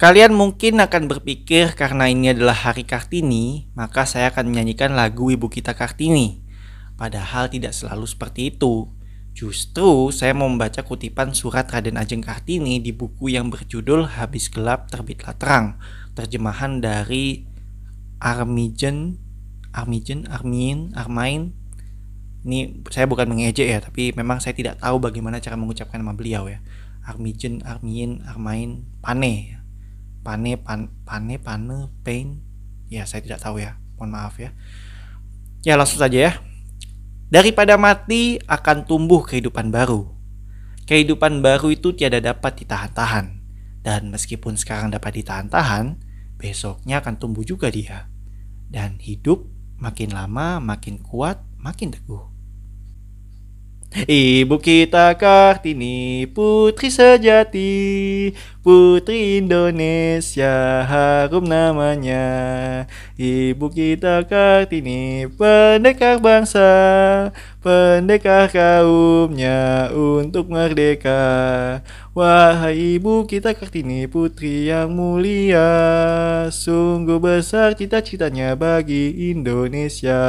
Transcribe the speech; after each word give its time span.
Kalian 0.00 0.32
mungkin 0.32 0.80
akan 0.80 1.12
berpikir 1.12 1.76
karena 1.76 2.08
ini 2.08 2.32
adalah 2.32 2.56
Hari 2.56 2.88
Kartini, 2.88 3.68
maka 3.76 4.08
saya 4.08 4.32
akan 4.32 4.48
menyanyikan 4.48 4.96
lagu 4.96 5.28
Ibu 5.28 5.52
kita 5.52 5.76
Kartini. 5.76 6.40
Padahal 6.96 7.52
tidak 7.52 7.76
selalu 7.76 8.08
seperti 8.08 8.48
itu. 8.48 8.88
Justru 9.36 10.08
saya 10.08 10.32
mau 10.32 10.48
membaca 10.48 10.80
kutipan 10.80 11.36
surat 11.36 11.68
Raden 11.68 12.00
Ajeng 12.00 12.24
Kartini 12.24 12.80
di 12.80 12.96
buku 12.96 13.28
yang 13.28 13.52
berjudul 13.52 14.08
Habis 14.16 14.48
Gelap 14.48 14.88
Terbitlah 14.88 15.36
Terang, 15.36 15.76
terjemahan 16.16 16.80
dari 16.80 17.44
Armijen, 18.24 19.20
Armijen, 19.76 20.24
Armin, 20.32 20.96
Armain. 20.96 21.52
Ini 22.48 22.88
saya 22.88 23.04
bukan 23.04 23.28
mengejek 23.28 23.68
ya, 23.68 23.84
tapi 23.84 24.16
memang 24.16 24.40
saya 24.40 24.56
tidak 24.56 24.80
tahu 24.80 24.96
bagaimana 24.96 25.44
cara 25.44 25.60
mengucapkan 25.60 26.00
nama 26.00 26.16
beliau 26.16 26.48
ya. 26.48 26.64
Armijen, 27.04 27.60
Armin, 27.68 28.24
Armain, 28.24 28.88
Pane 29.04 29.59
pane 30.20 30.56
pan, 30.60 30.92
pane 31.04 31.36
pane 31.40 31.92
pain. 32.02 32.40
Ya 32.90 33.06
saya 33.06 33.22
tidak 33.24 33.40
tahu 33.42 33.62
ya. 33.62 33.78
Mohon 33.96 34.10
maaf 34.16 34.36
ya. 34.40 34.50
Ya 35.62 35.76
langsung 35.76 36.00
saja 36.00 36.18
ya. 36.18 36.32
Daripada 37.30 37.78
mati 37.78 38.42
akan 38.48 38.88
tumbuh 38.88 39.22
kehidupan 39.22 39.70
baru. 39.70 40.10
Kehidupan 40.90 41.44
baru 41.44 41.70
itu 41.70 41.94
tiada 41.94 42.18
dapat 42.18 42.58
ditahan-tahan. 42.64 43.38
Dan 43.80 44.10
meskipun 44.10 44.58
sekarang 44.58 44.90
dapat 44.90 45.22
ditahan-tahan 45.22 45.96
besoknya 46.40 47.00
akan 47.00 47.20
tumbuh 47.20 47.46
juga 47.46 47.70
dia. 47.70 48.10
Dan 48.66 48.98
hidup 48.98 49.46
makin 49.80 50.12
lama 50.12 50.60
makin 50.60 51.00
kuat 51.00 51.40
makin 51.56 51.92
teguh 51.92 52.39
Ibu 53.90 54.62
kita 54.62 55.18
Kartini, 55.18 56.22
putri 56.30 56.94
sejati, 56.94 58.30
putri 58.62 59.42
Indonesia, 59.42 60.86
harum 60.86 61.42
namanya. 61.42 62.86
Ibu 63.18 63.66
kita 63.74 64.22
Kartini, 64.30 65.26
pendekar 65.34 66.22
bangsa, 66.22 66.70
pendekar 67.66 68.54
kaumnya 68.54 69.90
untuk 69.90 70.54
merdeka. 70.54 71.82
Wahai 72.14 72.94
ibu 72.94 73.26
kita 73.26 73.58
Kartini, 73.58 74.06
putri 74.06 74.70
yang 74.70 74.94
mulia, 74.94 75.66
sungguh 76.46 77.18
besar 77.18 77.74
cita-citanya 77.74 78.54
bagi 78.54 79.34
Indonesia. 79.34 80.22